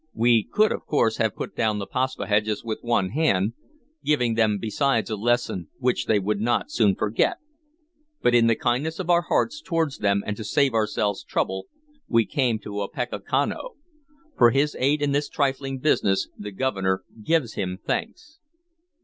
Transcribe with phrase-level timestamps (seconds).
[0.15, 3.53] "We could, of course, have put down the Paspaheghs with one hand,
[4.03, 7.37] giving them besides a lesson which they would not soon forget,
[8.19, 11.67] but in the kindness of our hearts toward them and to save ourselves trouble
[12.07, 13.73] we came to Opechancanough.
[14.35, 18.39] For his aid in this trifling business the Governor gives him thanks."